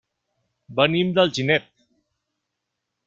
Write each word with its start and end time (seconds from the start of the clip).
Venim 0.79 1.11
d'Alginet. 1.19 1.69